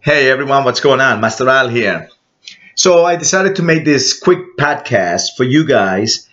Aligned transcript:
Hey 0.00 0.30
everyone, 0.30 0.64
what's 0.64 0.80
going 0.80 1.00
on? 1.00 1.20
Master 1.20 1.48
Al 1.48 1.68
here. 1.68 2.08
So 2.74 3.04
I 3.04 3.16
decided 3.16 3.56
to 3.56 3.62
make 3.62 3.84
this 3.84 4.18
quick 4.18 4.56
podcast 4.58 5.36
for 5.36 5.44
you 5.44 5.66
guys 5.66 6.28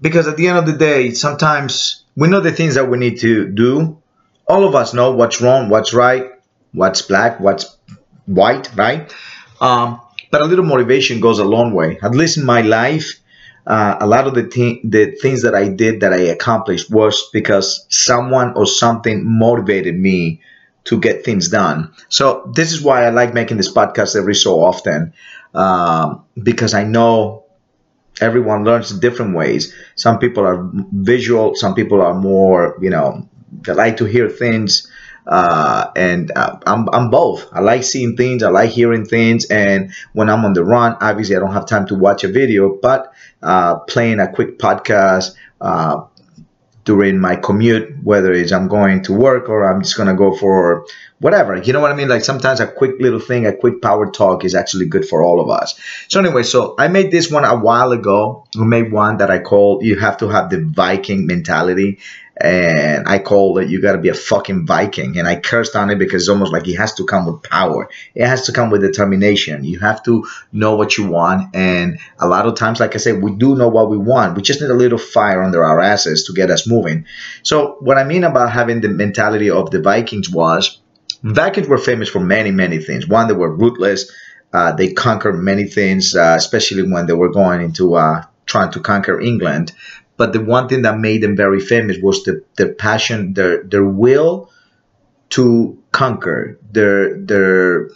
because 0.00 0.26
at 0.26 0.36
the 0.36 0.48
end 0.48 0.58
of 0.58 0.66
the 0.66 0.72
day, 0.72 1.12
sometimes 1.12 2.04
we 2.16 2.28
know 2.28 2.40
the 2.40 2.50
things 2.50 2.74
that 2.74 2.90
we 2.90 2.98
need 2.98 3.20
to 3.20 3.48
do. 3.48 4.02
All 4.48 4.64
of 4.64 4.74
us 4.74 4.92
know 4.92 5.12
what's 5.12 5.40
wrong, 5.40 5.68
what's 5.68 5.94
right, 5.94 6.30
what's 6.72 7.02
black, 7.02 7.38
what's 7.38 7.76
white, 8.26 8.74
right? 8.74 9.14
Um, 9.60 10.00
but 10.32 10.42
a 10.42 10.46
little 10.46 10.64
motivation 10.64 11.20
goes 11.20 11.38
a 11.38 11.44
long 11.44 11.72
way. 11.72 11.98
At 12.02 12.14
least 12.14 12.38
in 12.38 12.44
my 12.44 12.62
life, 12.62 13.20
uh, 13.66 13.96
a 14.00 14.06
lot 14.06 14.26
of 14.26 14.34
the, 14.34 14.48
th- 14.48 14.80
the 14.82 15.12
things 15.12 15.42
that 15.42 15.54
I 15.54 15.68
did 15.68 16.00
that 16.00 16.12
I 16.12 16.22
accomplished 16.34 16.90
was 16.90 17.30
because 17.32 17.86
someone 17.88 18.54
or 18.54 18.66
something 18.66 19.22
motivated 19.24 19.94
me 19.96 20.40
to 20.84 20.98
get 21.00 21.24
things 21.24 21.48
done. 21.48 21.92
So 22.08 22.50
this 22.54 22.72
is 22.72 22.82
why 22.82 23.04
I 23.04 23.10
like 23.10 23.34
making 23.34 23.56
this 23.56 23.72
podcast 23.72 24.16
every 24.16 24.34
so 24.34 24.64
often 24.64 25.12
um, 25.54 26.24
because 26.42 26.74
I 26.74 26.84
know 26.84 27.44
everyone 28.20 28.64
learns 28.64 28.92
in 28.92 29.00
different 29.00 29.36
ways. 29.36 29.74
Some 29.96 30.18
people 30.18 30.44
are 30.46 30.68
visual, 30.92 31.54
some 31.54 31.74
people 31.74 32.02
are 32.02 32.14
more, 32.14 32.76
you 32.80 32.90
know, 32.90 33.28
they 33.62 33.72
like 33.74 33.98
to 33.98 34.04
hear 34.04 34.28
things. 34.28 34.88
Uh, 35.24 35.88
and 35.94 36.32
uh, 36.34 36.58
I'm, 36.66 36.88
I'm 36.92 37.10
both. 37.10 37.46
I 37.52 37.60
like 37.60 37.84
seeing 37.84 38.16
things, 38.16 38.42
I 38.42 38.50
like 38.50 38.70
hearing 38.70 39.04
things. 39.04 39.44
And 39.46 39.92
when 40.14 40.28
I'm 40.28 40.44
on 40.44 40.52
the 40.52 40.64
run, 40.64 40.96
obviously 41.00 41.36
I 41.36 41.38
don't 41.38 41.52
have 41.52 41.66
time 41.66 41.86
to 41.86 41.94
watch 41.94 42.24
a 42.24 42.28
video, 42.28 42.76
but 42.80 43.12
uh, 43.42 43.76
playing 43.80 44.18
a 44.18 44.32
quick 44.32 44.58
podcast, 44.58 45.36
uh, 45.60 46.02
during 46.84 47.18
my 47.18 47.36
commute, 47.36 48.02
whether 48.02 48.32
it's 48.32 48.52
I'm 48.52 48.68
going 48.68 49.02
to 49.04 49.12
work 49.12 49.48
or 49.48 49.70
I'm 49.70 49.82
just 49.82 49.96
gonna 49.96 50.14
go 50.14 50.34
for 50.36 50.86
whatever. 51.20 51.56
You 51.56 51.72
know 51.72 51.80
what 51.80 51.92
I 51.92 51.94
mean? 51.94 52.08
Like 52.08 52.24
sometimes 52.24 52.58
a 52.58 52.66
quick 52.66 52.96
little 52.98 53.20
thing, 53.20 53.46
a 53.46 53.56
quick 53.56 53.80
power 53.80 54.10
talk 54.10 54.44
is 54.44 54.54
actually 54.54 54.86
good 54.86 55.06
for 55.08 55.22
all 55.22 55.40
of 55.40 55.48
us. 55.48 55.78
So 56.08 56.18
anyway, 56.18 56.42
so 56.42 56.74
I 56.78 56.88
made 56.88 57.10
this 57.12 57.30
one 57.30 57.44
a 57.44 57.56
while 57.56 57.92
ago. 57.92 58.44
I 58.58 58.64
made 58.64 58.90
one 58.90 59.18
that 59.18 59.30
I 59.30 59.38
call 59.38 59.80
you 59.82 59.98
have 59.98 60.16
to 60.18 60.28
have 60.28 60.50
the 60.50 60.60
Viking 60.60 61.26
mentality 61.26 62.00
and 62.36 63.06
I 63.06 63.18
call 63.18 63.58
it 63.58 63.68
you 63.68 63.80
got 63.80 63.92
to 63.92 63.98
be 63.98 64.08
a 64.08 64.14
fucking 64.14 64.66
Viking. 64.66 65.18
And 65.18 65.28
I 65.28 65.36
cursed 65.36 65.76
on 65.76 65.90
it 65.90 65.98
because 65.98 66.22
it's 66.22 66.28
almost 66.28 66.52
like 66.52 66.66
it 66.66 66.76
has 66.76 66.94
to 66.94 67.04
come 67.04 67.26
with 67.26 67.42
power. 67.42 67.88
It 68.14 68.26
has 68.26 68.46
to 68.46 68.52
come 68.52 68.70
with 68.70 68.80
determination. 68.80 69.64
You 69.64 69.78
have 69.80 70.02
to 70.04 70.26
know 70.52 70.76
what 70.76 70.96
you 70.96 71.06
want. 71.08 71.54
And 71.54 71.98
a 72.18 72.26
lot 72.26 72.46
of 72.46 72.54
times, 72.56 72.80
like 72.80 72.94
I 72.94 72.98
said, 72.98 73.22
we 73.22 73.32
do 73.32 73.54
know 73.54 73.68
what 73.68 73.90
we 73.90 73.98
want. 73.98 74.36
We 74.36 74.42
just 74.42 74.60
need 74.60 74.70
a 74.70 74.74
little 74.74 74.98
fire 74.98 75.42
under 75.42 75.64
our 75.64 75.80
asses 75.80 76.24
to 76.24 76.32
get 76.32 76.50
us 76.50 76.66
moving. 76.66 77.06
So 77.42 77.76
what 77.80 77.98
I 77.98 78.04
mean 78.04 78.24
about 78.24 78.50
having 78.50 78.80
the 78.80 78.88
mentality 78.88 79.50
of 79.50 79.70
the 79.70 79.80
Vikings 79.80 80.30
was 80.30 80.80
Vikings 81.22 81.68
were 81.68 81.78
famous 81.78 82.08
for 82.08 82.20
many, 82.20 82.50
many 82.50 82.78
things. 82.78 83.06
One, 83.06 83.28
they 83.28 83.34
were 83.34 83.54
ruthless. 83.54 84.10
Uh, 84.52 84.72
they 84.72 84.92
conquered 84.92 85.34
many 85.34 85.64
things, 85.64 86.14
uh, 86.14 86.34
especially 86.36 86.90
when 86.90 87.06
they 87.06 87.14
were 87.14 87.30
going 87.30 87.62
into 87.62 87.94
uh, 87.94 88.24
trying 88.44 88.70
to 88.72 88.80
conquer 88.80 89.20
England. 89.20 89.72
But 90.16 90.32
the 90.32 90.40
one 90.40 90.68
thing 90.68 90.82
that 90.82 90.98
made 90.98 91.22
them 91.22 91.36
very 91.36 91.60
famous 91.60 91.96
was 92.02 92.22
the, 92.24 92.42
their 92.56 92.74
passion, 92.74 93.34
their 93.34 93.64
their 93.64 93.84
will 93.84 94.50
to 95.30 95.78
conquer, 95.90 96.58
their 96.70 97.18
their 97.18 97.90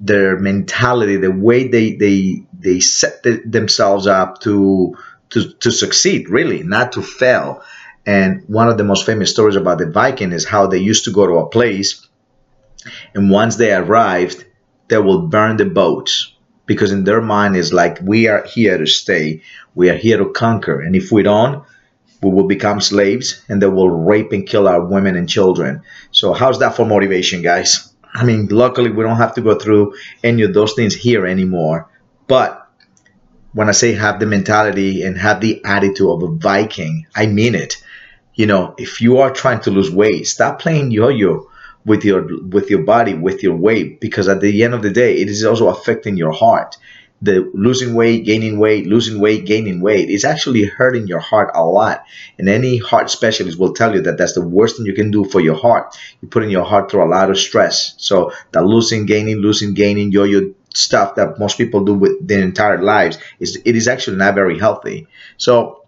their 0.00 0.38
mentality, 0.38 1.16
the 1.16 1.30
way 1.30 1.68
they 1.68 1.94
they 1.94 2.44
they 2.58 2.80
set 2.80 3.22
the, 3.22 3.42
themselves 3.44 4.06
up 4.06 4.40
to 4.40 4.96
to 5.30 5.52
to 5.60 5.70
succeed, 5.70 6.28
really, 6.28 6.62
not 6.62 6.92
to 6.92 7.02
fail. 7.02 7.62
And 8.06 8.42
one 8.48 8.68
of 8.68 8.78
the 8.78 8.84
most 8.84 9.06
famous 9.06 9.30
stories 9.30 9.56
about 9.56 9.78
the 9.78 9.90
Viking 9.90 10.32
is 10.32 10.44
how 10.44 10.66
they 10.66 10.78
used 10.78 11.04
to 11.04 11.12
go 11.12 11.26
to 11.26 11.34
a 11.34 11.48
place, 11.48 12.06
and 13.14 13.30
once 13.30 13.56
they 13.56 13.72
arrived, 13.72 14.44
they 14.88 14.98
will 14.98 15.28
burn 15.28 15.56
the 15.58 15.66
boats 15.66 16.34
because 16.70 16.92
in 16.92 17.02
their 17.02 17.20
mind 17.20 17.56
is 17.56 17.72
like 17.72 17.98
we 18.00 18.28
are 18.28 18.44
here 18.44 18.78
to 18.78 18.86
stay. 18.86 19.42
We 19.74 19.90
are 19.90 19.96
here 19.96 20.18
to 20.18 20.30
conquer. 20.30 20.80
And 20.80 20.94
if 20.94 21.10
we 21.10 21.24
don't 21.24 21.64
we 22.22 22.30
will 22.30 22.46
become 22.46 22.80
slaves 22.80 23.42
and 23.48 23.60
they 23.60 23.66
will 23.66 23.90
rape 23.90 24.30
and 24.30 24.46
kill 24.46 24.68
our 24.68 24.84
women 24.84 25.16
and 25.16 25.28
children. 25.28 25.82
So 26.12 26.32
how's 26.32 26.60
that 26.60 26.76
for 26.76 26.86
motivation 26.86 27.42
guys? 27.42 27.92
I 28.14 28.22
mean 28.24 28.46
luckily 28.46 28.88
we 28.92 29.02
don't 29.02 29.16
have 29.16 29.34
to 29.34 29.40
go 29.40 29.56
through 29.56 29.94
any 30.22 30.42
of 30.42 30.54
those 30.54 30.74
things 30.74 30.94
here 30.94 31.26
anymore. 31.26 31.90
But 32.28 32.68
when 33.52 33.68
i 33.68 33.72
say 33.72 33.94
have 33.94 34.20
the 34.20 34.26
mentality 34.26 35.02
and 35.02 35.18
have 35.18 35.40
the 35.40 35.60
attitude 35.64 36.08
of 36.08 36.22
a 36.22 36.28
viking 36.28 37.06
i 37.16 37.26
mean 37.26 37.56
it. 37.56 37.82
You 38.34 38.46
know 38.46 38.76
if 38.78 39.00
you 39.00 39.18
are 39.18 39.32
trying 39.32 39.62
to 39.62 39.72
lose 39.72 39.90
weight 39.90 40.28
stop 40.28 40.60
playing 40.60 40.92
yo-yo 40.92 41.49
with 41.84 42.04
your 42.04 42.26
with 42.48 42.70
your 42.70 42.82
body 42.82 43.14
with 43.14 43.42
your 43.42 43.56
weight 43.56 44.00
because 44.00 44.28
at 44.28 44.40
the 44.40 44.62
end 44.64 44.74
of 44.74 44.82
the 44.82 44.90
day 44.90 45.16
it 45.16 45.28
is 45.28 45.44
also 45.44 45.68
affecting 45.68 46.16
your 46.16 46.32
heart. 46.32 46.76
The 47.22 47.50
losing 47.52 47.94
weight 47.94 48.24
gaining 48.24 48.58
weight 48.58 48.86
losing 48.86 49.20
weight 49.20 49.44
gaining 49.44 49.80
weight 49.80 50.08
is 50.08 50.24
actually 50.24 50.64
hurting 50.64 51.06
your 51.06 51.18
heart 51.18 51.50
a 51.54 51.64
lot. 51.64 52.04
And 52.38 52.48
any 52.48 52.78
heart 52.78 53.10
specialist 53.10 53.58
will 53.58 53.74
tell 53.74 53.94
you 53.94 54.00
that 54.02 54.16
that's 54.16 54.34
the 54.34 54.46
worst 54.46 54.76
thing 54.76 54.86
you 54.86 54.94
can 54.94 55.10
do 55.10 55.24
for 55.24 55.40
your 55.40 55.56
heart. 55.56 55.96
You're 56.20 56.30
putting 56.30 56.50
your 56.50 56.64
heart 56.64 56.90
through 56.90 57.04
a 57.04 57.10
lot 57.10 57.30
of 57.30 57.38
stress. 57.38 57.94
So 57.98 58.32
the 58.52 58.62
losing 58.62 59.04
gaining 59.04 59.36
losing 59.36 59.74
gaining 59.74 60.12
yo-yo 60.12 60.54
stuff 60.74 61.16
that 61.16 61.38
most 61.38 61.58
people 61.58 61.84
do 61.84 61.94
with 61.94 62.26
their 62.26 62.42
entire 62.42 62.80
lives 62.82 63.18
is 63.38 63.60
it 63.64 63.76
is 63.76 63.88
actually 63.88 64.16
not 64.16 64.34
very 64.34 64.58
healthy. 64.58 65.06
So 65.36 65.84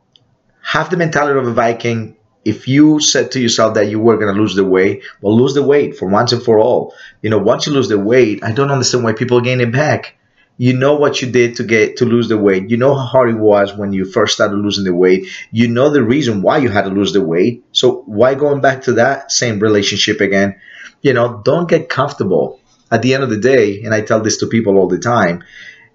have 0.63 0.91
the 0.91 0.97
mentality 0.97 1.39
of 1.39 1.47
a 1.47 1.53
viking 1.53 2.17
if 2.45 2.67
you 2.67 3.01
said 3.01 3.31
to 3.33 3.41
yourself 3.41 3.75
that 3.75 3.89
you 3.89 4.01
were 4.01 4.17
going 4.17 4.35
to 4.35 4.41
lose 4.41 4.55
the 4.55 4.65
weight, 4.65 5.05
well, 5.21 5.37
lose 5.37 5.55
the 5.55 5.63
weight 5.63 5.97
for 5.97 6.09
once 6.09 6.33
and 6.33 6.43
for 6.43 6.59
all. 6.59 6.95
You 7.21 7.31
know, 7.31 7.39
once 7.39 7.67
you 7.67 7.73
lose 7.73 7.89
the 7.89 7.99
weight, 7.99 8.43
I 8.43 8.53
don't 8.53 8.71
understand 8.71 9.05
why 9.05 9.13
people 9.13 9.41
gain 9.41 9.61
it 9.61 9.73
back. 9.73 10.17
You 10.59 10.75
know 10.75 10.97
what 10.97 11.23
you 11.23 11.31
did 11.31 11.57
to 11.57 11.65
get 11.65 11.97
to 11.99 12.05
lose 12.05 12.29
the 12.29 12.37
weight. 12.37 12.69
You 12.69 12.77
know 12.77 12.95
how 12.95 13.05
hard 13.05 13.31
it 13.31 13.39
was 13.39 13.75
when 13.75 13.93
you 13.93 14.05
first 14.05 14.35
started 14.35 14.57
losing 14.57 14.85
the 14.85 14.95
weight. 14.95 15.29
You 15.51 15.69
know 15.69 15.91
the 15.91 16.03
reason 16.03 16.43
why 16.43 16.59
you 16.59 16.69
had 16.69 16.83
to 16.83 16.91
lose 16.91 17.13
the 17.13 17.23
weight. 17.23 17.65
So 17.73 18.03
why 18.07 18.35
going 18.35 18.61
back 18.61 18.83
to 18.83 18.95
that 18.95 19.33
same 19.33 19.61
relationship 19.61 20.21
again? 20.21 20.61
You 21.01 21.15
know, 21.15 21.41
don't 21.45 21.69
get 21.69 21.89
comfortable. 21.89 22.61
At 22.91 23.01
the 23.01 23.15
end 23.15 23.23
of 23.23 23.31
the 23.31 23.39
day, 23.39 23.83
and 23.83 23.95
I 23.95 24.03
tell 24.03 24.21
this 24.21 24.37
to 24.39 24.47
people 24.47 24.77
all 24.77 24.89
the 24.89 24.99
time, 24.99 25.43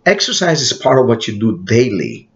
exercise 0.06 0.62
is 0.62 0.74
part 0.74 1.00
of 1.00 1.06
what 1.06 1.28
you 1.28 1.40
do 1.40 1.64
daily 1.64 2.28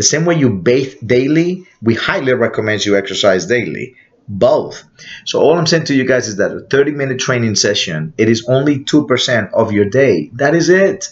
the 0.00 0.04
same 0.04 0.24
way 0.24 0.34
you 0.34 0.48
bathe 0.48 0.94
daily, 1.04 1.66
we 1.82 1.94
highly 1.94 2.32
recommend 2.32 2.86
you 2.86 2.96
exercise 2.96 3.44
daily. 3.44 3.96
Both. 4.26 4.82
So 5.26 5.40
all 5.40 5.58
I'm 5.58 5.66
saying 5.66 5.84
to 5.86 5.94
you 5.94 6.06
guys 6.06 6.26
is 6.26 6.36
that 6.36 6.56
a 6.56 6.60
30 6.60 6.92
minute 6.92 7.18
training 7.18 7.54
session, 7.54 8.14
it 8.16 8.30
is 8.30 8.46
only 8.48 8.78
2% 8.78 9.52
of 9.52 9.72
your 9.72 9.84
day. 9.84 10.30
That 10.34 10.54
is 10.54 10.70
it. 10.70 11.08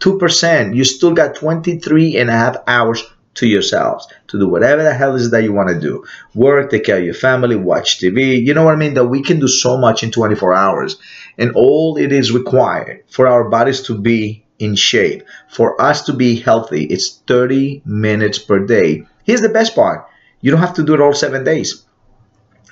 2%. 0.00 0.74
You 0.74 0.82
still 0.82 1.14
got 1.14 1.36
23 1.36 2.16
and 2.16 2.30
a 2.30 2.32
half 2.32 2.56
hours 2.66 3.04
to 3.34 3.46
yourselves 3.46 4.08
to 4.26 4.40
do 4.40 4.48
whatever 4.48 4.82
the 4.82 4.92
hell 4.92 5.14
is 5.14 5.30
that 5.30 5.44
you 5.44 5.52
want 5.52 5.68
to 5.68 5.78
do. 5.78 6.04
Work, 6.34 6.72
take 6.72 6.84
care 6.84 6.98
of 6.98 7.04
your 7.04 7.14
family, 7.14 7.54
watch 7.54 8.00
TV. 8.00 8.44
You 8.44 8.54
know 8.54 8.64
what 8.64 8.74
I 8.74 8.76
mean? 8.76 8.94
That 8.94 9.06
we 9.06 9.22
can 9.22 9.38
do 9.38 9.46
so 9.46 9.78
much 9.78 10.02
in 10.02 10.10
24 10.10 10.52
hours. 10.52 10.96
And 11.38 11.52
all 11.54 11.96
it 11.96 12.10
is 12.10 12.32
required 12.32 13.04
for 13.08 13.28
our 13.28 13.48
bodies 13.48 13.82
to 13.82 13.96
be 13.96 14.41
in 14.58 14.74
shape. 14.74 15.24
For 15.48 15.80
us 15.80 16.02
to 16.02 16.12
be 16.12 16.36
healthy, 16.36 16.84
it's 16.84 17.18
30 17.26 17.82
minutes 17.84 18.38
per 18.38 18.64
day. 18.64 19.06
Here's 19.24 19.42
the 19.42 19.48
best 19.48 19.74
part 19.74 20.08
you 20.40 20.50
don't 20.50 20.60
have 20.60 20.74
to 20.74 20.84
do 20.84 20.94
it 20.94 21.00
all 21.00 21.14
seven 21.14 21.44
days. 21.44 21.84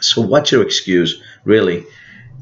So, 0.00 0.22
what's 0.22 0.50
your 0.50 0.62
excuse, 0.62 1.22
really? 1.44 1.84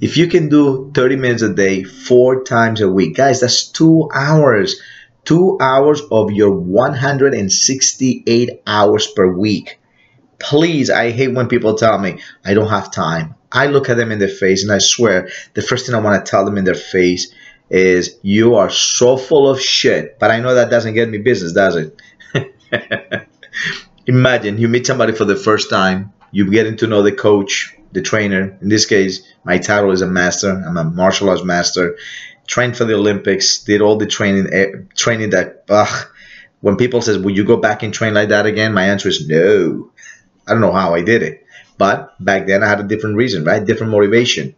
If 0.00 0.16
you 0.16 0.28
can 0.28 0.49
do 0.49 0.93
30 0.94 1.16
minutes 1.16 1.43
a 1.43 1.53
day, 1.53 1.82
four 1.82 2.44
times 2.44 2.81
a 2.81 2.88
week, 2.88 3.16
guys, 3.16 3.41
that's 3.41 3.66
two 3.66 4.09
hours. 4.15 4.81
Two 5.25 5.59
hours 5.60 6.00
of 6.10 6.31
your 6.31 6.53
168 6.53 8.62
hours 8.66 9.06
per 9.09 9.26
week. 9.26 9.81
Please, 10.38 10.88
I 10.88 11.10
hate 11.10 11.34
when 11.34 11.49
people 11.49 11.75
tell 11.75 11.99
me 11.99 12.20
I 12.44 12.55
don't 12.55 12.70
have 12.70 12.93
time. 12.93 13.34
I 13.50 13.66
look 13.66 13.91
at 13.91 13.97
them 13.97 14.12
in 14.12 14.20
the 14.20 14.28
face 14.28 14.62
and 14.62 14.70
I 14.72 14.78
swear 14.78 15.28
the 15.55 15.62
first 15.62 15.87
thing 15.87 15.94
I 15.94 16.00
want 16.00 16.22
to 16.25 16.31
tell 16.31 16.44
them 16.44 16.59
in 16.59 16.65
their 16.65 16.75
face 16.75 17.32
is 17.70 18.19
you 18.23 18.56
are 18.56 18.70
so 18.70 19.17
full 19.17 19.49
of 19.49 19.61
shit. 19.61 20.19
But 20.19 20.31
I 20.31 20.41
know 20.41 20.55
that 20.55 20.70
doesn't 20.70 20.94
get 20.94 21.09
me 21.09 21.19
business, 21.19 21.53
does 21.53 21.76
it? 21.76 22.00
Imagine 24.06 24.59
you 24.59 24.69
meet 24.69 24.87
somebody 24.87 25.12
for 25.12 25.25
the 25.25 25.37
first 25.37 25.69
time, 25.70 26.12
You're 26.31 26.49
getting 26.49 26.76
to 26.79 26.87
know 26.87 27.03
the 27.03 27.12
coach, 27.12 27.75
the 27.93 28.03
trainer. 28.03 28.56
In 28.61 28.69
this 28.69 28.87
case, 28.87 29.23
my 29.44 29.59
title 29.59 29.93
is 29.93 30.03
a 30.03 30.06
master. 30.06 30.50
I'm 30.50 30.76
a 30.76 30.85
martial 30.85 31.31
arts 31.31 31.44
master. 31.44 31.97
Trained 32.47 32.76
for 32.76 32.85
the 32.85 32.94
Olympics, 32.94 33.59
did 33.59 33.82
all 33.82 33.97
the 33.97 34.06
training, 34.06 34.49
eh, 34.53 34.67
training 34.97 35.31
that. 35.31 35.65
Ugh, 35.69 36.06
when 36.61 36.76
people 36.76 37.03
says, 37.03 37.19
"Will 37.19 37.37
you 37.37 37.44
go 37.44 37.56
back 37.56 37.82
and 37.82 37.93
train 37.93 38.15
like 38.15 38.31
that 38.31 38.47
again?" 38.47 38.73
My 38.73 38.85
answer 38.85 39.09
is 39.09 39.29
no. 39.29 39.91
I 40.47 40.53
don't 40.53 40.62
know 40.62 40.73
how 40.73 40.94
I 40.94 41.03
did 41.03 41.23
it, 41.23 41.44
but 41.76 42.15
back 42.19 42.47
then 42.47 42.62
I 42.62 42.69
had 42.69 42.81
a 42.81 42.88
different 42.88 43.17
reason, 43.17 43.44
right? 43.44 43.65
Different 43.65 43.93
motivation. 43.93 44.55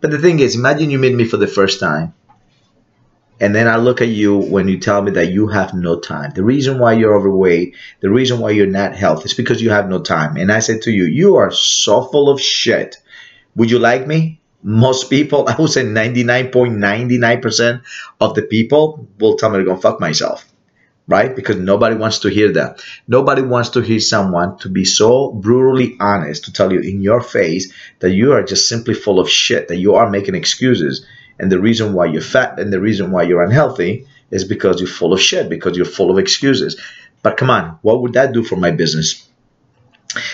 But 0.00 0.10
the 0.10 0.18
thing 0.18 0.40
is, 0.40 0.56
imagine 0.56 0.90
you 0.90 0.98
meet 0.98 1.14
me 1.14 1.24
for 1.24 1.36
the 1.36 1.46
first 1.46 1.80
time 1.80 2.14
and 3.44 3.54
then 3.54 3.68
I 3.68 3.76
look 3.76 4.00
at 4.00 4.08
you 4.08 4.38
when 4.38 4.68
you 4.68 4.78
tell 4.78 5.02
me 5.02 5.10
that 5.12 5.32
you 5.32 5.48
have 5.48 5.74
no 5.74 6.00
time. 6.00 6.30
The 6.34 6.42
reason 6.42 6.78
why 6.78 6.94
you're 6.94 7.14
overweight, 7.14 7.76
the 8.00 8.10
reason 8.10 8.38
why 8.38 8.50
you're 8.50 8.66
not 8.66 8.96
healthy 8.96 9.26
is 9.26 9.34
because 9.34 9.60
you 9.60 9.70
have 9.70 9.88
no 9.88 10.00
time. 10.00 10.36
And 10.36 10.50
I 10.50 10.60
said 10.60 10.82
to 10.82 10.90
you, 10.90 11.04
you 11.04 11.36
are 11.36 11.50
so 11.50 12.04
full 12.04 12.30
of 12.30 12.40
shit. 12.40 12.96
Would 13.54 13.70
you 13.70 13.78
like 13.78 14.06
me? 14.06 14.40
most 14.64 15.10
people, 15.10 15.46
I 15.48 15.54
would 15.56 15.70
say 15.70 15.84
99.99% 15.84 17.82
of 18.20 18.34
the 18.34 18.42
people 18.42 19.06
will 19.20 19.36
tell 19.36 19.50
me 19.50 19.58
to 19.58 19.64
go 19.64 19.76
fuck 19.76 20.00
myself. 20.00 20.44
Right? 21.06 21.36
Because 21.36 21.56
nobody 21.56 21.96
wants 21.96 22.20
to 22.20 22.30
hear 22.30 22.50
that. 22.54 22.82
Nobody 23.06 23.42
wants 23.42 23.68
to 23.70 23.82
hear 23.82 24.00
someone 24.00 24.56
to 24.60 24.70
be 24.70 24.86
so 24.86 25.32
brutally 25.32 25.98
honest 26.00 26.46
to 26.46 26.52
tell 26.52 26.72
you 26.72 26.80
in 26.80 27.02
your 27.02 27.20
face 27.20 27.70
that 27.98 28.12
you 28.12 28.32
are 28.32 28.42
just 28.42 28.70
simply 28.70 28.94
full 28.94 29.20
of 29.20 29.28
shit, 29.28 29.68
that 29.68 29.76
you 29.76 29.96
are 29.96 30.08
making 30.08 30.34
excuses. 30.34 31.04
And 31.38 31.50
the 31.50 31.60
reason 31.60 31.92
why 31.92 32.06
you're 32.06 32.22
fat 32.22 32.58
and 32.58 32.72
the 32.72 32.80
reason 32.80 33.10
why 33.10 33.24
you're 33.24 33.42
unhealthy 33.42 34.06
is 34.30 34.44
because 34.44 34.80
you're 34.80 34.88
full 34.88 35.12
of 35.12 35.20
shit, 35.20 35.48
because 35.48 35.76
you're 35.76 35.86
full 35.86 36.10
of 36.10 36.18
excuses. 36.18 36.80
But 37.22 37.36
come 37.36 37.50
on, 37.50 37.78
what 37.82 38.02
would 38.02 38.12
that 38.14 38.32
do 38.32 38.44
for 38.44 38.56
my 38.56 38.70
business? 38.70 39.28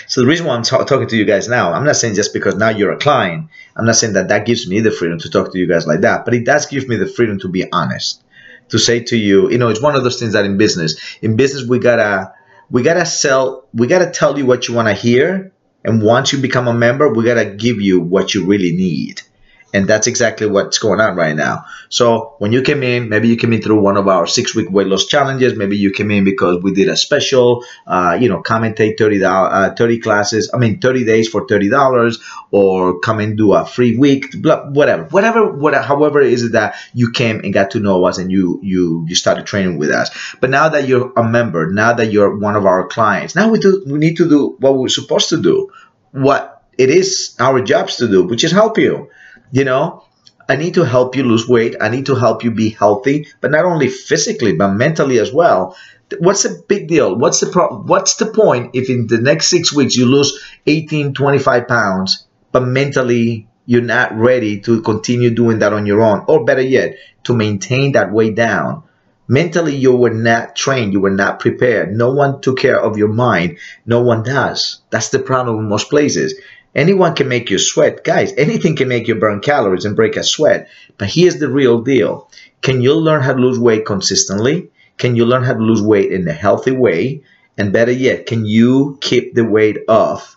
So 0.08 0.20
the 0.20 0.26
reason 0.26 0.46
why 0.46 0.54
I'm 0.54 0.62
t- 0.62 0.76
talking 0.76 1.08
to 1.08 1.16
you 1.16 1.24
guys 1.24 1.48
now, 1.48 1.72
I'm 1.72 1.84
not 1.84 1.96
saying 1.96 2.14
just 2.14 2.34
because 2.34 2.54
now 2.56 2.68
you're 2.68 2.92
a 2.92 2.98
client, 2.98 3.48
I'm 3.76 3.86
not 3.86 3.96
saying 3.96 4.12
that 4.14 4.28
that 4.28 4.44
gives 4.44 4.68
me 4.68 4.80
the 4.80 4.90
freedom 4.90 5.18
to 5.20 5.30
talk 5.30 5.52
to 5.52 5.58
you 5.58 5.66
guys 5.66 5.86
like 5.86 6.00
that, 6.00 6.24
but 6.24 6.34
it 6.34 6.44
does 6.44 6.66
give 6.66 6.88
me 6.88 6.96
the 6.96 7.06
freedom 7.06 7.38
to 7.40 7.48
be 7.48 7.70
honest, 7.72 8.22
to 8.68 8.78
say 8.78 9.00
to 9.04 9.16
you, 9.16 9.50
you 9.50 9.58
know, 9.58 9.68
it's 9.68 9.80
one 9.80 9.96
of 9.96 10.02
those 10.02 10.18
things 10.18 10.34
that 10.34 10.44
in 10.44 10.58
business, 10.58 10.96
in 11.22 11.36
business 11.36 11.64
we 11.64 11.78
gotta 11.78 12.32
we 12.70 12.82
gotta 12.82 13.06
sell, 13.06 13.66
we 13.72 13.86
gotta 13.86 14.10
tell 14.10 14.38
you 14.38 14.46
what 14.46 14.68
you 14.68 14.74
want 14.74 14.88
to 14.88 14.94
hear, 14.94 15.52
and 15.84 16.02
once 16.02 16.32
you 16.32 16.40
become 16.40 16.68
a 16.68 16.74
member, 16.74 17.12
we 17.12 17.24
gotta 17.24 17.46
give 17.46 17.80
you 17.80 18.00
what 18.00 18.34
you 18.34 18.44
really 18.44 18.72
need. 18.72 19.22
And 19.72 19.86
that's 19.86 20.06
exactly 20.06 20.48
what's 20.48 20.78
going 20.78 21.00
on 21.00 21.14
right 21.14 21.34
now. 21.34 21.64
So 21.90 22.34
when 22.38 22.50
you 22.52 22.62
came 22.62 22.82
in, 22.82 23.08
maybe 23.08 23.28
you 23.28 23.36
came 23.36 23.52
in 23.52 23.62
through 23.62 23.80
one 23.80 23.96
of 23.96 24.08
our 24.08 24.26
six 24.26 24.54
week 24.54 24.70
weight 24.70 24.88
loss 24.88 25.06
challenges. 25.06 25.56
Maybe 25.56 25.76
you 25.76 25.92
came 25.92 26.10
in 26.10 26.24
because 26.24 26.62
we 26.62 26.72
did 26.72 26.88
a 26.88 26.96
special, 26.96 27.64
uh, 27.86 28.18
you 28.20 28.28
know, 28.28 28.42
come 28.42 28.64
and 28.64 28.76
take 28.76 28.98
30, 28.98 29.24
uh, 29.24 29.74
30 29.74 29.98
classes. 30.00 30.50
I 30.52 30.58
mean, 30.58 30.80
30 30.80 31.04
days 31.04 31.28
for 31.28 31.46
$30 31.46 32.20
or 32.50 32.98
come 33.00 33.20
and 33.20 33.36
do 33.36 33.52
a 33.52 33.64
free 33.64 33.96
week, 33.96 34.34
whatever, 34.42 35.04
whatever, 35.04 35.52
whatever, 35.52 35.84
however 35.84 36.20
it 36.20 36.32
is 36.32 36.50
that 36.52 36.74
you 36.92 37.12
came 37.12 37.40
and 37.40 37.52
got 37.52 37.72
to 37.72 37.80
know 37.80 38.04
us 38.04 38.18
and 38.18 38.30
you, 38.32 38.58
you, 38.62 39.04
you 39.08 39.14
started 39.14 39.46
training 39.46 39.78
with 39.78 39.90
us. 39.90 40.10
But 40.40 40.50
now 40.50 40.68
that 40.70 40.88
you're 40.88 41.12
a 41.16 41.22
member, 41.22 41.70
now 41.70 41.92
that 41.92 42.10
you're 42.10 42.36
one 42.36 42.56
of 42.56 42.66
our 42.66 42.88
clients, 42.88 43.36
now 43.36 43.50
we 43.50 43.60
do, 43.60 43.84
we 43.86 43.98
need 43.98 44.16
to 44.16 44.28
do 44.28 44.56
what 44.58 44.76
we're 44.76 44.88
supposed 44.88 45.28
to 45.28 45.40
do, 45.40 45.70
what 46.10 46.64
it 46.76 46.90
is 46.90 47.36
our 47.38 47.60
jobs 47.60 47.96
to 47.96 48.08
do, 48.08 48.24
which 48.24 48.42
is 48.42 48.52
help 48.52 48.78
you 48.78 49.10
you 49.52 49.64
know, 49.64 50.04
I 50.48 50.56
need 50.56 50.74
to 50.74 50.84
help 50.84 51.14
you 51.14 51.22
lose 51.22 51.48
weight. 51.48 51.76
I 51.80 51.88
need 51.88 52.06
to 52.06 52.16
help 52.16 52.42
you 52.42 52.50
be 52.50 52.70
healthy, 52.70 53.28
but 53.40 53.52
not 53.52 53.64
only 53.64 53.88
physically, 53.88 54.54
but 54.54 54.72
mentally 54.74 55.18
as 55.18 55.32
well. 55.32 55.76
What's 56.18 56.42
the 56.42 56.62
big 56.66 56.88
deal? 56.88 57.14
What's 57.16 57.38
the 57.38 57.46
pro- 57.46 57.82
what's 57.82 58.16
the 58.16 58.26
point 58.26 58.70
if 58.74 58.90
in 58.90 59.06
the 59.06 59.18
next 59.18 59.46
6 59.46 59.72
weeks 59.72 59.96
you 59.96 60.06
lose 60.06 60.40
18, 60.66 61.14
25 61.14 61.68
pounds, 61.68 62.26
but 62.50 62.66
mentally 62.66 63.46
you're 63.64 63.82
not 63.82 64.16
ready 64.18 64.58
to 64.62 64.82
continue 64.82 65.30
doing 65.30 65.60
that 65.60 65.72
on 65.72 65.86
your 65.86 66.00
own 66.00 66.24
or 66.26 66.44
better 66.44 66.62
yet, 66.62 66.96
to 67.24 67.32
maintain 67.32 67.92
that 67.92 68.12
weight 68.12 68.34
down? 68.34 68.82
Mentally 69.28 69.76
you 69.76 69.94
were 69.94 70.10
not 70.10 70.56
trained, 70.56 70.92
you 70.92 70.98
were 70.98 71.14
not 71.14 71.38
prepared. 71.38 71.96
No 71.96 72.12
one 72.12 72.40
took 72.40 72.58
care 72.58 72.80
of 72.80 72.98
your 72.98 73.12
mind. 73.14 73.58
No 73.86 74.02
one 74.02 74.24
does. 74.24 74.80
That's 74.90 75.10
the 75.10 75.20
problem 75.20 75.60
in 75.60 75.68
most 75.68 75.88
places. 75.88 76.34
Anyone 76.74 77.14
can 77.14 77.28
make 77.28 77.50
you 77.50 77.58
sweat. 77.58 78.04
Guys, 78.04 78.32
anything 78.36 78.76
can 78.76 78.88
make 78.88 79.08
you 79.08 79.16
burn 79.16 79.40
calories 79.40 79.84
and 79.84 79.96
break 79.96 80.16
a 80.16 80.22
sweat. 80.22 80.68
But 80.98 81.08
here's 81.08 81.38
the 81.38 81.48
real 81.48 81.80
deal. 81.80 82.30
Can 82.62 82.80
you 82.80 82.94
learn 82.94 83.22
how 83.22 83.32
to 83.32 83.40
lose 83.40 83.58
weight 83.58 83.84
consistently? 83.84 84.70
Can 84.96 85.16
you 85.16 85.24
learn 85.24 85.42
how 85.42 85.54
to 85.54 85.62
lose 85.62 85.82
weight 85.82 86.12
in 86.12 86.28
a 86.28 86.32
healthy 86.32 86.72
way? 86.72 87.22
And 87.58 87.72
better 87.72 87.92
yet, 87.92 88.26
can 88.26 88.44
you 88.44 88.98
keep 89.00 89.34
the 89.34 89.44
weight 89.44 89.78
off? 89.88 90.36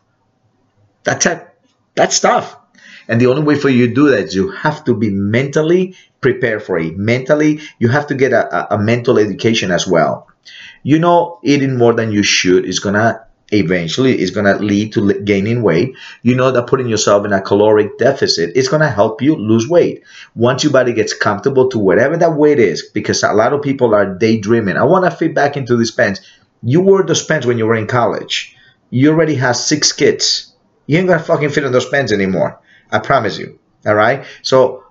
That's 1.03 1.25
it. 1.25 1.47
That's 1.95 2.19
tough. 2.19 2.57
And 3.07 3.19
the 3.19 3.27
only 3.27 3.43
way 3.43 3.55
for 3.55 3.69
you 3.69 3.87
to 3.87 3.93
do 3.93 4.09
that 4.09 4.25
is 4.25 4.35
you 4.35 4.49
have 4.51 4.85
to 4.85 4.95
be 4.95 5.09
mentally 5.09 5.95
prepared 6.21 6.63
for 6.63 6.79
it. 6.79 6.97
Mentally, 6.97 7.61
you 7.77 7.89
have 7.89 8.07
to 8.07 8.15
get 8.15 8.31
a, 8.31 8.73
a, 8.73 8.77
mental 8.77 9.19
education 9.19 9.71
as 9.71 9.85
well. 9.85 10.27
You 10.81 10.99
know, 10.99 11.39
eating 11.43 11.77
more 11.77 11.93
than 11.93 12.11
you 12.11 12.23
should 12.23 12.65
is 12.65 12.79
gonna 12.79 13.25
eventually 13.53 14.19
is 14.19 14.31
going 14.31 14.45
to 14.45 14.63
lead 14.63 14.93
to 14.93 15.13
gaining 15.21 15.61
weight. 15.61 15.95
You 16.21 16.35
know 16.35 16.51
that 16.51 16.67
putting 16.67 16.87
yourself 16.87 17.25
in 17.25 17.33
a 17.33 17.41
caloric 17.41 17.97
deficit 17.97 18.55
is 18.55 18.67
going 18.67 18.81
to 18.81 18.89
help 18.89 19.21
you 19.21 19.35
lose 19.35 19.67
weight. 19.67 20.03
Once 20.35 20.63
your 20.63 20.73
body 20.73 20.93
gets 20.93 21.13
comfortable 21.13 21.69
to 21.69 21.79
whatever 21.79 22.17
that 22.17 22.33
weight 22.33 22.59
is, 22.59 22.83
because 22.93 23.23
a 23.23 23.33
lot 23.33 23.53
of 23.53 23.61
people 23.61 23.93
are 23.95 24.15
daydreaming. 24.15 24.77
I 24.77 24.83
want 24.83 25.05
to 25.05 25.11
fit 25.11 25.35
back 25.35 25.57
into 25.57 25.77
these 25.77 25.91
pants. 25.91 26.21
You 26.61 26.81
wore 26.81 27.03
those 27.03 27.25
pants 27.25 27.45
when 27.45 27.57
you 27.57 27.65
were 27.65 27.75
in 27.75 27.87
college. 27.87 28.55
You 28.89 29.11
already 29.11 29.35
have 29.35 29.55
six 29.55 29.91
kids. 29.91 30.53
You 30.87 30.97
ain't 30.97 31.07
going 31.07 31.19
to 31.19 31.25
fucking 31.25 31.49
fit 31.49 31.63
in 31.63 31.71
those 31.71 31.89
pants 31.89 32.11
anymore. 32.11 32.59
I 32.91 32.99
promise 32.99 33.37
you. 33.37 33.59
All 33.85 33.95
right. 33.95 34.25
So 34.41 34.83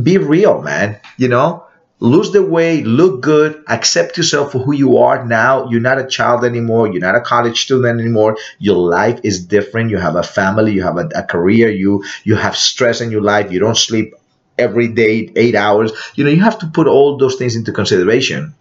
be 0.00 0.18
real, 0.18 0.62
man. 0.62 1.00
You 1.18 1.28
know, 1.28 1.66
lose 2.04 2.30
the 2.32 2.42
weight, 2.42 2.86
look 2.86 3.22
good, 3.22 3.64
accept 3.68 4.16
yourself 4.16 4.52
for 4.52 4.58
who 4.58 4.72
you 4.74 4.98
are 4.98 5.24
now. 5.24 5.68
You're 5.70 5.80
not 5.80 5.98
a 5.98 6.06
child 6.06 6.44
anymore. 6.44 6.88
You're 6.88 7.00
not 7.00 7.14
a 7.16 7.20
college 7.20 7.62
student 7.62 7.98
anymore. 8.00 8.36
Your 8.58 8.76
life 8.76 9.20
is 9.24 9.46
different. 9.46 9.90
You 9.90 9.98
have 9.98 10.16
a 10.16 10.22
family. 10.22 10.72
You 10.72 10.82
have 10.82 10.98
a, 10.98 11.08
a 11.14 11.22
career. 11.22 11.70
You 11.70 12.04
you 12.24 12.36
have 12.36 12.56
stress 12.56 13.00
in 13.00 13.10
your 13.10 13.22
life. 13.22 13.50
You 13.50 13.58
don't 13.58 13.76
sleep 13.76 14.14
every 14.58 14.88
day 14.88 15.30
eight 15.34 15.54
hours. 15.54 15.92
You 16.14 16.24
know 16.24 16.30
you 16.30 16.42
have 16.42 16.58
to 16.58 16.66
put 16.66 16.86
all 16.86 17.16
those 17.16 17.36
things 17.36 17.56
into 17.56 17.72
consideration. 17.72 18.54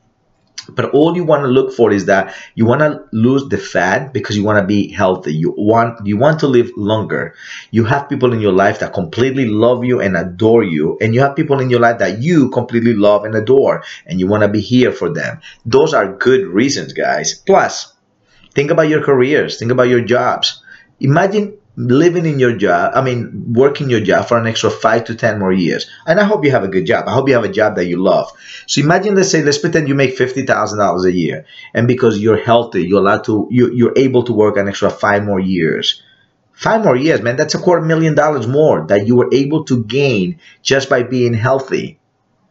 But 0.70 0.92
all 0.92 1.16
you 1.16 1.24
want 1.24 1.44
to 1.44 1.48
look 1.48 1.74
for 1.74 1.92
is 1.92 2.06
that 2.06 2.36
you 2.56 2.66
want 2.66 2.82
to 2.82 3.04
lose 3.12 3.48
the 3.50 3.58
fat 3.58 4.14
because 4.14 4.38
you 4.38 4.44
want 4.44 4.60
to 4.60 4.66
be 4.66 4.92
healthy. 4.92 5.34
You 5.34 5.54
want 5.58 6.06
you 6.06 6.18
want 6.18 6.40
to 6.40 6.48
live 6.48 6.72
longer. 6.78 7.36
You 7.72 7.86
have 7.86 8.10
people 8.10 8.34
in 8.34 8.40
your 8.40 8.54
life 8.54 8.80
that 8.80 8.94
completely 8.94 9.48
love 9.48 9.84
you 9.84 10.00
and 10.00 10.16
adore 10.16 10.64
you, 10.64 10.98
and 11.02 11.14
you 11.14 11.22
have 11.22 11.36
people 11.36 11.60
in 11.60 11.70
your 11.70 11.80
life 11.80 12.00
that 12.00 12.22
you 12.22 12.50
completely 12.50 12.94
love 12.94 13.26
and 13.26 13.36
adore, 13.36 13.84
and 14.06 14.20
you 14.20 14.28
want 14.28 14.44
to 14.44 14.50
be 14.50 14.62
here 14.62 14.92
for 14.92 15.14
them. 15.14 15.42
Those 15.66 15.94
are 15.94 16.16
good 16.18 16.48
reasons, 16.48 16.94
guys. 16.94 17.34
Plus, 17.34 17.94
think 18.54 18.72
about 18.72 18.88
your 18.90 19.04
careers. 19.04 19.60
Think 19.60 19.72
about 19.72 19.90
your 19.90 20.02
jobs. 20.02 20.64
Imagine 21.00 21.58
living 21.76 22.26
in 22.26 22.40
your 22.40 22.56
job, 22.56 22.92
I 22.96 23.02
mean, 23.02 23.54
working 23.54 23.90
your 23.90 24.00
job 24.00 24.28
for 24.28 24.38
an 24.38 24.46
extra 24.46 24.70
five 24.70 25.06
to 25.06 25.16
10 25.16 25.40
more 25.40 25.52
years. 25.52 25.90
And 26.06 26.20
I 26.20 26.24
hope 26.24 26.46
you 26.46 26.52
have 26.52 26.64
a 26.64 26.68
good 26.68 26.86
job. 26.86 27.08
I 27.08 27.14
hope 27.14 27.28
you 27.28 27.34
have 27.34 27.44
a 27.44 27.52
job 27.52 27.76
that 27.76 27.86
you 27.86 27.98
love. 27.98 28.32
So 28.68 28.82
imagine, 28.82 29.16
let's 29.16 29.32
say, 29.32 29.44
let's 29.44 29.58
pretend 29.58 29.88
you 29.88 29.96
make 29.96 30.18
$50,000 30.18 31.06
a 31.06 31.12
year. 31.12 31.46
And 31.74 31.88
because 31.88 32.20
you're 32.20 32.38
healthy, 32.38 32.86
you're 32.86 33.00
allowed 33.00 33.24
to, 33.26 33.48
you, 33.50 33.72
you're 33.74 33.94
able 33.96 34.24
to 34.24 34.34
work 34.34 34.58
an 34.58 34.68
extra 34.68 34.90
five 34.90 35.24
more 35.24 35.40
years. 35.40 36.02
Five 36.54 36.84
more 36.84 36.96
years, 36.96 37.22
man, 37.22 37.36
that's 37.36 37.56
a 37.56 37.60
quarter 37.60 37.82
million 37.84 38.14
dollars 38.14 38.48
more 38.48 38.86
that 38.88 39.08
you 39.08 39.16
were 39.16 39.30
able 39.34 39.64
to 39.66 39.84
gain 39.84 40.40
just 40.62 40.88
by 40.88 41.02
being 41.02 41.34
healthy. 41.34 42.00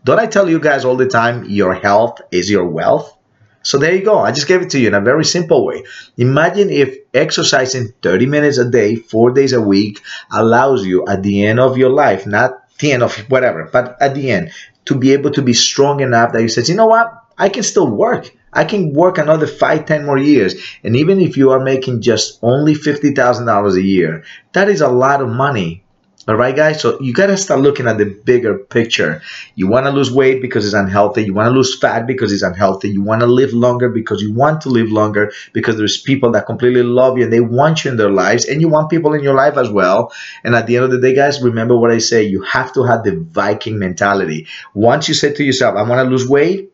Don't 0.05 0.19
I 0.19 0.27
tell 0.27 0.51
you 0.51 0.59
guys 0.59 0.85
all 0.85 0.97
the 0.97 1.07
time, 1.07 1.45
your 1.49 1.75
health 1.75 2.21
is 2.33 2.51
your 2.51 2.67
wealth? 2.67 3.17
So 3.63 3.79
there 3.79 3.95
you 3.95 4.05
go. 4.05 4.19
I 4.19 4.33
just 4.33 4.49
gave 4.49 4.63
it 4.63 4.71
to 4.71 4.79
you 4.79 4.89
in 4.89 4.95
a 4.95 5.01
very 5.01 5.25
simple 5.25 5.65
way. 5.67 5.85
Imagine 6.17 6.71
if 6.71 6.99
exercising 7.15 7.93
30 8.03 8.27
minutes 8.27 8.59
a 8.59 8.69
day, 8.69 8.97
four 8.97 9.31
days 9.31 9.53
a 9.53 9.61
week, 9.61 10.01
allows 10.31 10.85
you 10.85 11.07
at 11.07 11.23
the 11.23 11.47
end 11.47 11.61
of 11.61 11.77
your 11.77 11.91
life, 11.91 12.27
not 12.27 12.63
the 12.79 12.93
end 12.93 13.03
of 13.03 13.15
whatever, 13.31 13.69
but 13.73 13.97
at 14.01 14.15
the 14.15 14.31
end, 14.31 14.53
to 14.87 14.95
be 14.95 15.13
able 15.13 15.31
to 15.31 15.43
be 15.43 15.55
strong 15.55 16.01
enough 16.01 16.33
that 16.33 16.43
you 16.43 16.49
says, 16.49 16.69
you 16.69 16.75
know 16.75 16.87
what? 16.87 17.13
I 17.39 17.49
can 17.49 17.63
still 17.63 17.89
work. 17.89 18.31
I 18.53 18.65
can 18.65 18.93
work 18.93 19.17
another 19.17 19.47
five, 19.47 19.87
ten 19.87 20.05
more 20.05 20.19
years. 20.19 20.55
And 20.85 20.97
even 20.97 21.21
if 21.21 21.37
you 21.37 21.53
are 21.53 21.61
making 21.61 22.03
just 22.03 22.39
only 22.43 22.75
$50,000 22.75 23.75
a 23.75 23.83
year, 23.83 24.25
that 24.53 24.69
is 24.69 24.81
a 24.81 24.89
lot 24.89 25.23
of 25.23 25.29
money 25.29 25.82
all 26.29 26.37
right, 26.37 26.55
guys. 26.55 26.81
So 26.81 27.01
you 27.01 27.13
gotta 27.13 27.37
start 27.37 27.61
looking 27.61 27.89
at 27.89 27.99
the 27.99 28.05
bigger 28.05 28.57
picture. 28.57 29.23
You 29.57 29.67
want 29.67 29.87
to 29.87 29.91
lose 29.91 30.13
weight 30.13 30.41
because 30.41 30.65
it's 30.65 30.75
unhealthy. 30.75 31.25
You 31.25 31.35
want 31.35 31.49
to 31.49 31.51
lose 31.51 31.77
fat 31.77 32.07
because 32.07 32.33
it's 32.33 32.43
unhealthy. 32.43 32.91
You 32.91 33.03
want 33.03 33.23
to 33.23 33.27
live 33.27 33.53
longer 33.53 33.89
because 33.89 34.23
you 34.23 34.33
want 34.33 34.61
to 34.63 34.69
live 34.69 34.93
longer 34.93 35.33
because 35.53 35.77
there's 35.77 36.01
people 36.01 36.31
that 36.33 36.47
completely 36.47 36.85
love 36.85 37.19
you 37.19 37.25
and 37.25 37.33
they 37.33 37.41
want 37.41 37.85
you 37.85 37.91
in 37.91 37.97
their 37.97 38.11
lives, 38.11 38.45
and 38.45 38.61
you 38.61 38.69
want 38.69 38.89
people 38.89 39.15
in 39.15 39.23
your 39.25 39.35
life 39.35 39.57
as 39.57 39.69
well. 39.69 40.13
And 40.45 40.55
at 40.55 40.69
the 40.69 40.77
end 40.77 40.85
of 40.85 40.93
the 40.93 41.01
day, 41.01 41.13
guys, 41.13 41.43
remember 41.43 41.77
what 41.77 41.91
I 41.91 41.99
say. 41.99 42.23
You 42.23 42.43
have 42.43 42.73
to 42.75 42.85
have 42.85 43.03
the 43.03 43.17
Viking 43.17 43.81
mentality. 43.81 44.47
Once 44.75 45.09
you 45.09 45.15
say 45.15 45.33
to 45.33 45.43
yourself, 45.43 45.77
"I 45.77 45.83
want 45.83 46.05
to 46.07 46.11
lose 46.11 46.29
weight," 46.29 46.73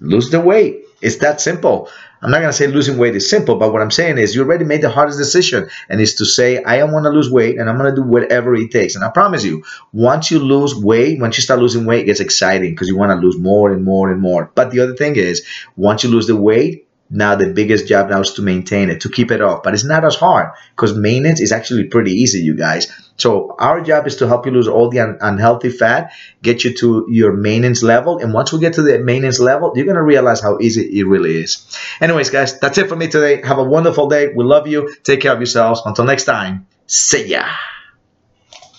lose 0.00 0.30
the 0.30 0.40
weight. 0.40 0.84
It's 1.02 1.16
that 1.16 1.40
simple. 1.40 1.90
I'm 2.22 2.30
not 2.30 2.38
going 2.38 2.50
to 2.50 2.56
say 2.56 2.68
losing 2.68 2.98
weight 2.98 3.16
is 3.16 3.28
simple, 3.28 3.56
but 3.56 3.72
what 3.72 3.82
I'm 3.82 3.90
saying 3.90 4.16
is 4.16 4.34
you 4.36 4.42
already 4.42 4.64
made 4.64 4.80
the 4.80 4.88
hardest 4.88 5.18
decision, 5.18 5.68
and 5.88 6.00
it's 6.00 6.14
to 6.14 6.24
say, 6.24 6.62
I 6.62 6.76
am 6.76 6.92
want 6.92 7.04
to 7.04 7.10
lose 7.10 7.28
weight 7.28 7.58
and 7.58 7.68
I'm 7.68 7.76
going 7.76 7.90
to 7.90 8.00
do 8.00 8.06
whatever 8.06 8.54
it 8.54 8.70
takes. 8.70 8.94
And 8.94 9.04
I 9.04 9.10
promise 9.10 9.44
you, 9.44 9.64
once 9.92 10.30
you 10.30 10.38
lose 10.38 10.74
weight, 10.74 11.20
once 11.20 11.36
you 11.36 11.42
start 11.42 11.58
losing 11.58 11.84
weight, 11.84 12.02
it 12.02 12.06
gets 12.06 12.20
exciting 12.20 12.70
because 12.70 12.86
you 12.88 12.96
want 12.96 13.10
to 13.10 13.26
lose 13.26 13.36
more 13.36 13.72
and 13.72 13.84
more 13.84 14.12
and 14.12 14.20
more. 14.20 14.52
But 14.54 14.70
the 14.70 14.80
other 14.80 14.94
thing 14.94 15.16
is, 15.16 15.44
once 15.76 16.04
you 16.04 16.10
lose 16.10 16.28
the 16.28 16.36
weight, 16.36 16.86
now 17.12 17.34
the 17.36 17.52
biggest 17.52 17.86
job 17.86 18.08
now 18.08 18.20
is 18.20 18.32
to 18.34 18.42
maintain 18.42 18.88
it, 18.88 19.02
to 19.02 19.08
keep 19.08 19.30
it 19.30 19.40
off. 19.42 19.62
But 19.62 19.74
it's 19.74 19.84
not 19.84 20.04
as 20.04 20.16
hard 20.16 20.52
because 20.74 20.96
maintenance 20.96 21.40
is 21.40 21.52
actually 21.52 21.84
pretty 21.84 22.12
easy, 22.12 22.40
you 22.40 22.54
guys. 22.54 22.90
So 23.18 23.54
our 23.58 23.82
job 23.82 24.06
is 24.06 24.16
to 24.16 24.26
help 24.26 24.46
you 24.46 24.52
lose 24.52 24.66
all 24.66 24.88
the 24.88 25.00
un- 25.00 25.18
unhealthy 25.20 25.70
fat, 25.70 26.12
get 26.42 26.64
you 26.64 26.74
to 26.78 27.06
your 27.08 27.34
maintenance 27.34 27.82
level. 27.82 28.18
And 28.18 28.32
once 28.32 28.52
we 28.52 28.58
get 28.58 28.72
to 28.74 28.82
the 28.82 28.98
maintenance 28.98 29.38
level, 29.38 29.72
you're 29.76 29.84
going 29.84 29.96
to 29.96 30.02
realize 30.02 30.40
how 30.40 30.58
easy 30.60 30.98
it 30.98 31.04
really 31.04 31.36
is. 31.42 31.78
Anyways, 32.00 32.30
guys, 32.30 32.58
that's 32.58 32.78
it 32.78 32.88
for 32.88 32.96
me 32.96 33.08
today. 33.08 33.42
Have 33.46 33.58
a 33.58 33.64
wonderful 33.64 34.08
day. 34.08 34.32
We 34.34 34.44
love 34.44 34.66
you. 34.66 34.94
Take 35.04 35.20
care 35.20 35.32
of 35.32 35.38
yourselves. 35.38 35.82
Until 35.84 36.06
next 36.06 36.24
time, 36.24 36.66
see 36.86 37.26
ya. 37.26 37.46